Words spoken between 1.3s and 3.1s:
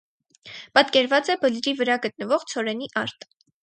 է բլրի վրա գտնվող ցորենի